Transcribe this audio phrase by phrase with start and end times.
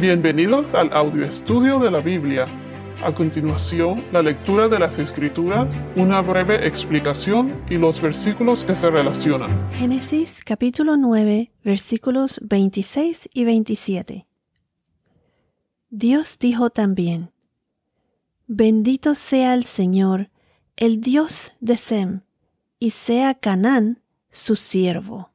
[0.00, 2.46] Bienvenidos al audio estudio de la Biblia.
[3.04, 8.88] A continuación, la lectura de las Escrituras, una breve explicación y los versículos que se
[8.88, 9.70] relacionan.
[9.72, 14.26] Génesis capítulo 9 versículos 26 y 27.
[15.90, 17.32] Dios dijo también,
[18.46, 20.30] Bendito sea el Señor,
[20.76, 22.20] el Dios de Sem,
[22.78, 25.30] y sea Canaán su siervo.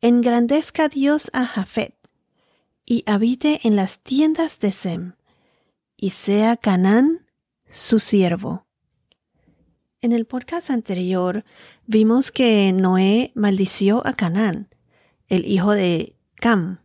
[0.00, 1.94] Engrandezca Dios a Jafet
[2.86, 5.12] y habite en las tiendas de Sem,
[5.96, 7.26] y sea Canaán
[7.68, 8.66] su siervo.
[10.00, 11.44] En el podcast anterior
[11.86, 14.68] vimos que Noé maldició a Canaán,
[15.28, 16.80] el hijo de Cam.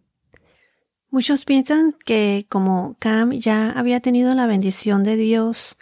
[1.09, 5.75] Muchos piensan que como Cam ya había tenido la bendición de Dios,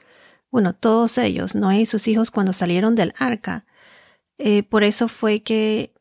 [0.50, 3.66] bueno, todos ellos, Noé y sus hijos cuando salieron del arca,
[4.40, 5.94] eh, por eso fue que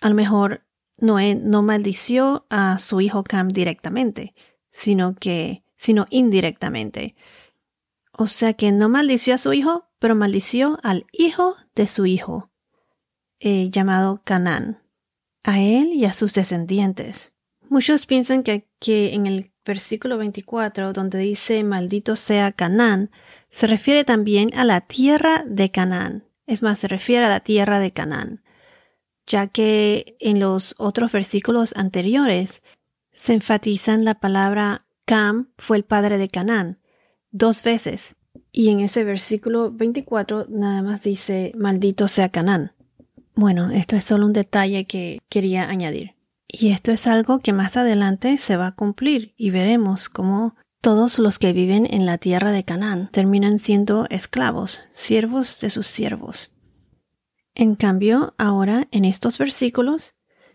[0.00, 0.62] a lo mejor
[1.00, 4.34] Noé no maldició a su hijo Cam directamente,
[4.70, 7.14] sino que, sino indirectamente.
[8.12, 12.50] O sea que no maldició a su hijo, pero maldició al hijo de su hijo,
[13.38, 14.82] eh, llamado Canaán,
[15.42, 17.34] a él y a sus descendientes.
[17.68, 23.10] Muchos piensan que, que en el versículo 24, donde dice maldito sea Canaán,
[23.48, 26.24] se refiere también a la tierra de Canaán.
[26.46, 28.42] Es más, se refiere a la tierra de Canaán
[29.30, 32.62] ya que en los otros versículos anteriores
[33.12, 36.78] se enfatizan la palabra Cam fue el padre de Canaán
[37.30, 38.16] dos veces.
[38.52, 42.72] Y en ese versículo 24 nada más dice maldito sea Canaán.
[43.34, 46.16] Bueno, esto es solo un detalle que quería añadir.
[46.48, 51.20] Y esto es algo que más adelante se va a cumplir y veremos cómo todos
[51.20, 56.52] los que viven en la tierra de Canaán terminan siendo esclavos, siervos de sus siervos.
[57.60, 60.14] En cambio, ahora en estos versículos,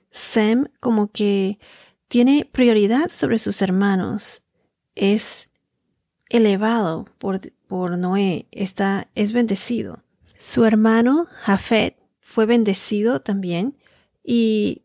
[0.09, 1.59] Sem como que
[2.07, 4.41] tiene prioridad sobre sus hermanos.
[4.95, 5.47] Es
[6.29, 10.03] elevado por, por Noé, está, es bendecido.
[10.35, 13.77] Su hermano Jafet fue bendecido también
[14.23, 14.81] y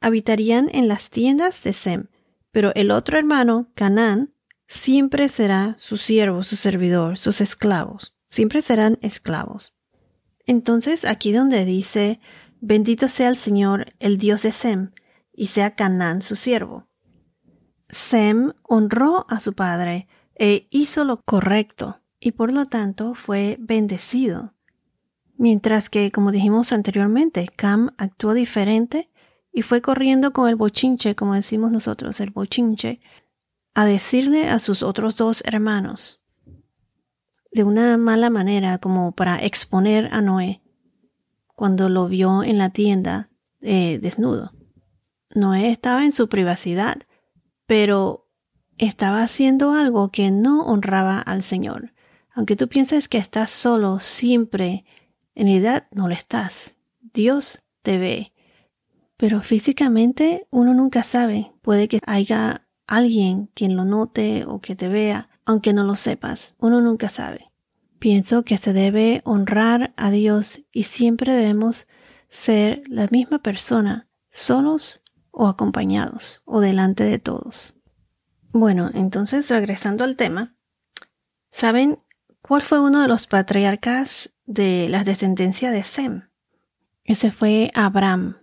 [0.00, 2.08] habitarían en las tiendas de Sem.
[2.50, 4.34] Pero el otro hermano, Canaán,
[4.66, 8.16] siempre será su siervo, su servidor, sus esclavos.
[8.28, 9.72] Siempre serán esclavos.
[10.50, 12.18] Entonces, aquí donde dice,
[12.60, 14.90] bendito sea el Señor, el Dios de Sem,
[15.32, 16.88] y sea Canaán su siervo.
[17.88, 24.52] Sem honró a su padre e hizo lo correcto, y por lo tanto fue bendecido.
[25.36, 29.08] Mientras que, como dijimos anteriormente, Cam actuó diferente
[29.52, 32.98] y fue corriendo con el bochinche, como decimos nosotros, el bochinche,
[33.72, 36.19] a decirle a sus otros dos hermanos,
[37.52, 40.62] de una mala manera como para exponer a Noé
[41.54, 43.30] cuando lo vio en la tienda
[43.60, 44.52] eh, desnudo.
[45.34, 47.02] Noé estaba en su privacidad,
[47.66, 48.28] pero
[48.78, 51.92] estaba haciendo algo que no honraba al Señor.
[52.32, 54.84] Aunque tú pienses que estás solo siempre,
[55.34, 56.76] en realidad no lo estás.
[57.00, 58.32] Dios te ve.
[59.16, 61.52] Pero físicamente uno nunca sabe.
[61.62, 66.54] Puede que haya alguien quien lo note o que te vea aunque no lo sepas,
[66.58, 67.50] uno nunca sabe.
[67.98, 71.86] Pienso que se debe honrar a Dios y siempre debemos
[72.28, 75.02] ser la misma persona, solos
[75.32, 77.76] o acompañados o delante de todos.
[78.52, 80.54] Bueno, entonces regresando al tema,
[81.50, 81.98] ¿saben
[82.40, 86.28] cuál fue uno de los patriarcas de la descendencia de Sem?
[87.04, 88.38] Ese fue Abraham.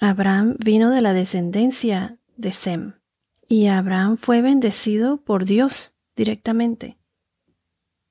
[0.00, 2.94] Abraham vino de la descendencia de Sem
[3.48, 6.98] y Abraham fue bendecido por Dios directamente.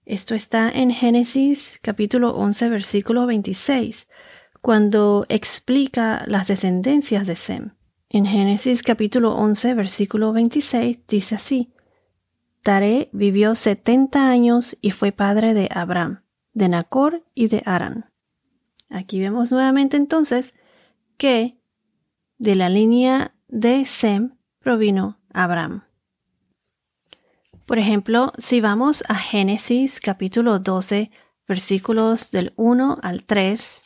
[0.05, 4.07] Esto está en Génesis capítulo 11 versículo 26,
[4.61, 7.71] cuando explica las descendencias de Sem.
[8.09, 11.73] En Génesis capítulo 11 versículo 26 dice así,
[12.61, 18.11] Tare vivió setenta años y fue padre de Abraham, de Nacor y de Aran.
[18.89, 20.53] Aquí vemos nuevamente entonces
[21.17, 21.57] que
[22.37, 25.83] de la línea de Sem provino Abraham.
[27.65, 31.11] Por ejemplo, si vamos a Génesis capítulo 12,
[31.47, 33.81] versículos del 1 al 3,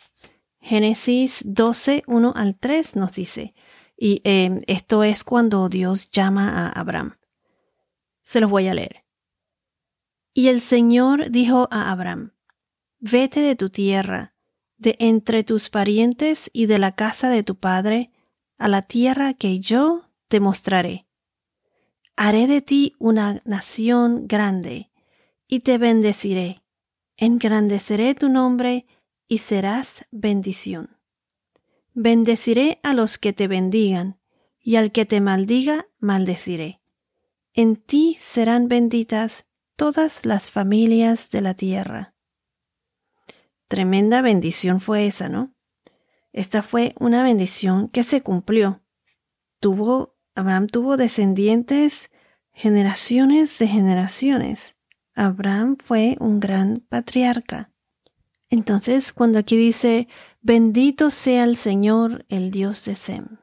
[0.60, 3.54] Génesis 12, 1 al 3 nos dice,
[3.96, 7.18] y em, esto es cuando Dios llama a Abraham.
[8.24, 9.06] Se los voy a leer.
[10.34, 12.34] Y el Señor dijo a Abraham,
[13.00, 14.34] Vete de tu tierra,
[14.78, 18.12] de entre tus parientes y de la casa de tu padre,
[18.58, 21.07] a la tierra que yo te mostraré
[22.18, 24.92] haré de ti una nación grande,
[25.48, 26.64] y te bendeciré,
[27.16, 28.86] engrandeceré tu nombre,
[29.28, 30.98] y serás bendición.
[31.94, 34.20] Bendeciré a los que te bendigan,
[34.60, 36.82] y al que te maldiga, maldeciré.
[37.54, 42.16] En ti serán benditas todas las familias de la tierra.
[43.68, 45.54] Tremenda bendición fue esa, ¿no?
[46.34, 48.82] Esta fue una bendición que se cumplió.
[49.60, 52.12] Tuvo, Abraham tuvo descendientes
[52.54, 54.76] generaciones de generaciones.
[55.16, 57.72] Abraham fue un gran patriarca.
[58.48, 60.08] Entonces, cuando aquí dice,
[60.42, 63.40] bendito sea el Señor, el Dios de Sem.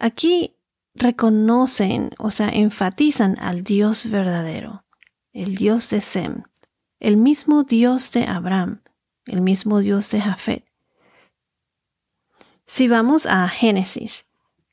[0.00, 0.56] Aquí
[0.94, 4.84] reconocen, o sea, enfatizan al Dios verdadero,
[5.32, 6.42] el Dios de Sem,
[6.98, 8.82] el mismo Dios de Abraham,
[9.26, 10.64] el mismo Dios de Jafet.
[12.66, 14.25] Si vamos a Génesis,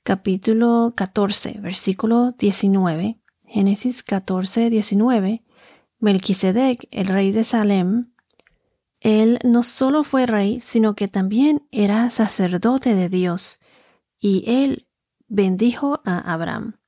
[0.04, 5.44] capítulo 14, versículo 19, Génesis 14, 19,
[6.00, 8.12] Melquisedec, el rey de Salem,
[9.00, 13.60] él no solo fue rey, sino que también era sacerdote de Dios,
[14.20, 14.88] y él
[15.28, 16.80] bendijo a Abraham.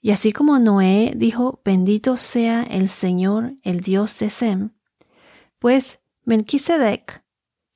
[0.00, 4.70] Y así como Noé dijo, bendito sea el Señor, el Dios de Sem,
[5.58, 7.22] pues Melquisedec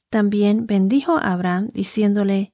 [0.08, 2.53] también bendijo a Abraham, diciéndole,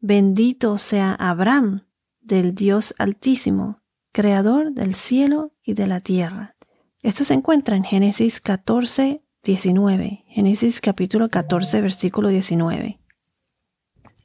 [0.00, 1.86] bendito sea Abraham
[2.20, 3.82] del Dios Altísimo,
[4.12, 6.56] creador del cielo y de la tierra.
[7.02, 10.24] Esto se encuentra en Génesis 14, 19.
[10.28, 13.00] Génesis capítulo 14, versículo 19.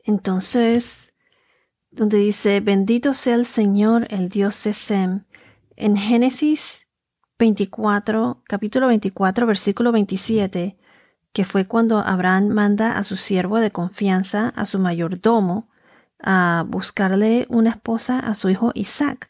[0.04, 1.14] Entonces,
[1.90, 5.26] donde dice, bendito sea el Señor, el Dios de Sem,
[5.76, 6.88] en Génesis
[7.40, 10.78] 24, capítulo 24, versículo 27,
[11.36, 15.68] que fue cuando Abraham manda a su siervo de confianza, a su mayordomo,
[16.24, 19.30] a buscarle una esposa a su hijo Isaac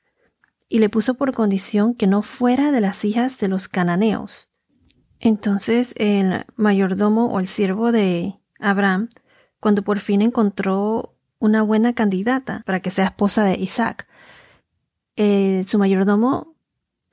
[0.70, 4.50] y le puso por condición que no fuera de las hijas de los cananeos.
[5.20, 9.10] Entonces el mayordomo o el siervo de Abraham,
[9.60, 14.08] cuando por fin encontró una buena candidata para que sea esposa de Isaac,
[15.16, 16.54] eh, su mayordomo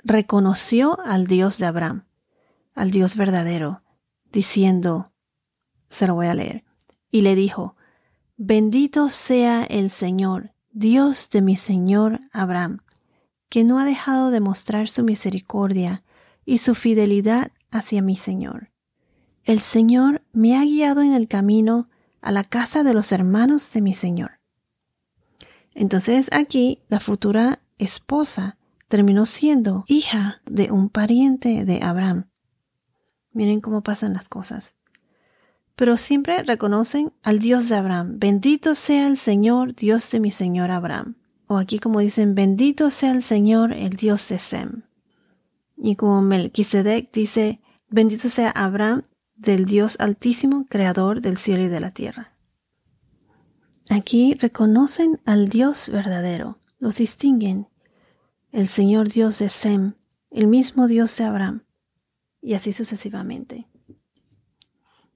[0.04, 2.04] reconoció al Dios de Abraham,
[2.74, 3.82] al Dios verdadero,
[4.32, 5.12] diciendo,
[5.88, 6.64] se lo voy a leer,
[7.10, 7.76] y le dijo,
[8.36, 12.78] Bendito sea el Señor, Dios de mi Señor Abraham,
[13.48, 16.02] que no ha dejado de mostrar su misericordia
[16.44, 18.72] y su fidelidad hacia mi Señor.
[19.44, 21.88] El Señor me ha guiado en el camino
[22.20, 24.40] a la casa de los hermanos de mi Señor.
[25.74, 28.58] Entonces aquí la futura esposa
[28.88, 32.31] terminó siendo hija de un pariente de Abraham.
[33.32, 34.74] Miren cómo pasan las cosas.
[35.74, 38.18] Pero siempre reconocen al Dios de Abraham.
[38.18, 41.16] Bendito sea el Señor, Dios de mi Señor Abraham.
[41.46, 44.82] O aquí como dicen, bendito sea el Señor, el Dios de Sem.
[45.76, 49.02] Y como Melquisedec dice, bendito sea Abraham
[49.34, 52.36] del Dios altísimo, creador del cielo y de la tierra.
[53.90, 57.68] Aquí reconocen al Dios verdadero, los distinguen.
[58.52, 59.94] El Señor Dios de Sem,
[60.30, 61.64] el mismo Dios de Abraham,
[62.42, 63.68] y así sucesivamente.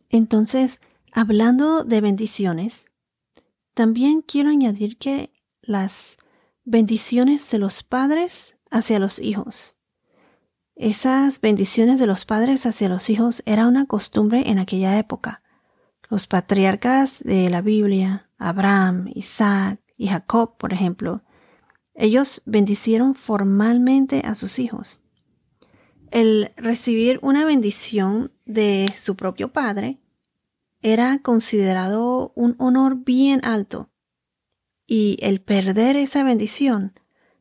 [0.08, 0.80] Entonces,
[1.12, 2.86] hablando de bendiciones,
[3.74, 6.16] también quiero añadir que las
[6.64, 9.76] bendiciones de los padres hacia los hijos.
[10.76, 15.42] Esas bendiciones de los padres hacia los hijos era una costumbre en aquella época.
[16.08, 21.22] Los patriarcas de la Biblia, Abraham, Isaac y Jacob, por ejemplo,
[21.94, 25.02] ellos bendicieron formalmente a sus hijos.
[26.16, 29.98] El recibir una bendición de su propio padre
[30.80, 33.90] era considerado un honor bien alto
[34.86, 36.98] y el perder esa bendición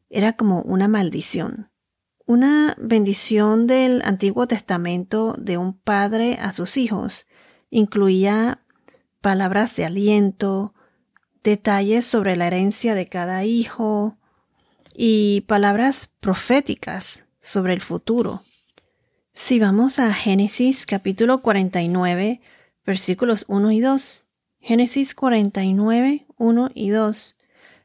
[0.09, 1.71] era como una maldición.
[2.25, 7.27] Una bendición del Antiguo Testamento de un padre a sus hijos
[7.69, 8.65] incluía
[9.21, 10.73] palabras de aliento,
[11.45, 14.17] detalles sobre la herencia de cada hijo
[14.93, 18.43] y palabras proféticas sobre el futuro.
[19.37, 22.39] Si vamos a Génesis capítulo 49,
[22.85, 24.27] versículos 1 y 2,
[24.61, 27.37] Génesis 49, 1 y 2,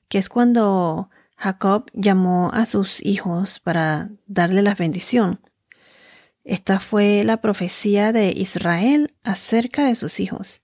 [0.09, 5.41] que es cuando Jacob llamó a sus hijos para darle la bendición.
[6.45, 10.63] Esta fue la profecía de Israel acerca de sus hijos.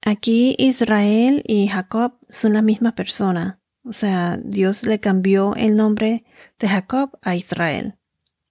[0.00, 6.24] Aquí Israel y Jacob son la misma persona, o sea, Dios le cambió el nombre
[6.58, 7.98] de Jacob a Israel.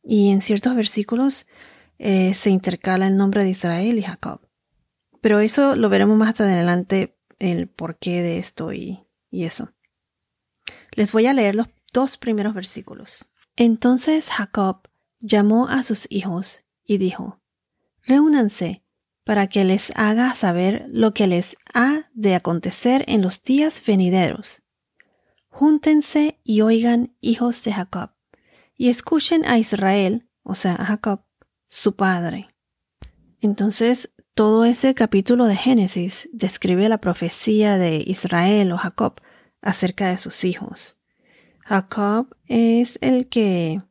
[0.04, 1.48] Y en ciertos versículos
[1.98, 4.42] eh, se intercala el nombre de Israel y Jacob.
[5.22, 9.72] Pero eso lo veremos más adelante, el porqué de esto y, y eso.
[10.92, 13.26] Les voy a leer los dos primeros versículos.
[13.56, 17.40] Entonces Jacob llamó a sus hijos y dijo,
[18.06, 18.84] Reúnanse
[19.24, 24.62] para que les haga saber lo que les ha de acontecer en los días venideros.
[25.48, 28.13] Júntense y oigan, hijos de Jacob,
[28.84, 31.22] y escuchen a Israel, o sea, a Jacob,
[31.68, 32.48] su padre.
[33.40, 39.22] Entonces, todo ese capítulo de Génesis describe la profecía de Israel o Jacob
[39.62, 40.98] acerca de sus hijos.
[41.62, 43.82] Jacob es el que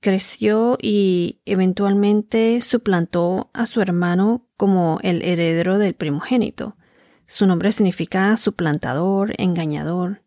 [0.00, 6.78] creció y eventualmente suplantó a su hermano como el heredero del primogénito.
[7.26, 10.22] Su nombre significa suplantador, engañador.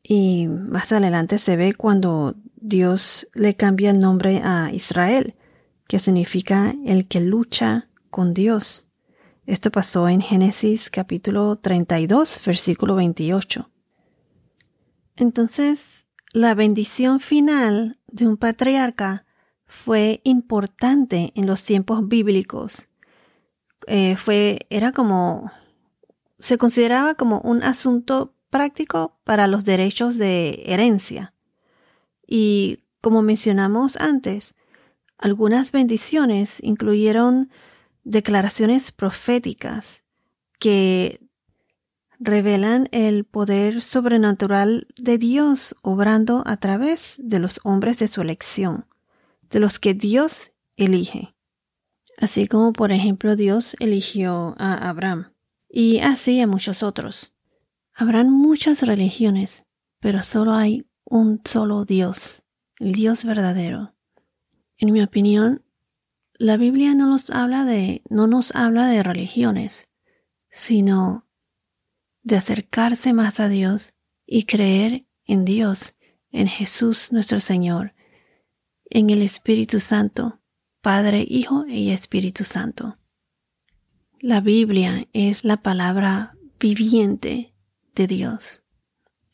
[0.00, 5.34] Y más adelante se ve cuando Dios le cambia el nombre a Israel,
[5.88, 8.86] que significa el que lucha con Dios.
[9.46, 13.68] Esto pasó en Génesis capítulo 32, versículo 28.
[15.16, 19.26] Entonces, la bendición final de un patriarca
[19.66, 22.88] fue importante en los tiempos bíblicos.
[23.88, 25.50] Eh, fue, era como,
[26.38, 31.31] se consideraba como un asunto práctico para los derechos de herencia.
[32.26, 34.54] Y como mencionamos antes,
[35.18, 37.50] algunas bendiciones incluyeron
[38.04, 40.02] declaraciones proféticas
[40.58, 41.20] que
[42.18, 48.86] revelan el poder sobrenatural de Dios obrando a través de los hombres de su elección,
[49.50, 51.34] de los que Dios elige.
[52.18, 55.32] Así como por ejemplo Dios eligió a Abraham
[55.68, 57.32] y así a muchos otros.
[57.92, 59.64] Habrán muchas religiones,
[59.98, 62.42] pero solo hay un solo Dios,
[62.78, 63.94] el Dios verdadero.
[64.78, 65.62] En mi opinión,
[66.38, 69.90] la Biblia no nos habla de, no nos habla de religiones,
[70.48, 71.26] sino
[72.22, 73.92] de acercarse más a Dios
[74.24, 75.96] y creer en Dios,
[76.30, 77.92] en Jesús nuestro Señor,
[78.88, 80.40] en el Espíritu Santo,
[80.80, 82.96] Padre, Hijo y Espíritu Santo.
[84.18, 87.52] La Biblia es la palabra viviente
[87.94, 88.61] de Dios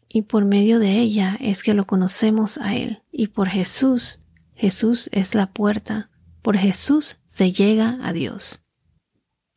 [0.08, 4.20] y por medio de ella es que lo conocemos a Él y por Jesús,
[4.54, 6.10] Jesús es la puerta,
[6.42, 8.60] por Jesús se llega a Dios.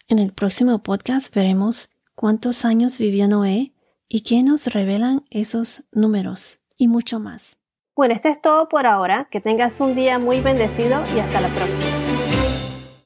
[0.09, 3.73] En el próximo podcast veremos cuántos años vivió Noé
[4.09, 7.57] y qué nos revelan esos números y mucho más.
[7.95, 9.27] Bueno, esto es todo por ahora.
[9.29, 12.10] Que tengas un día muy bendecido y hasta la próxima.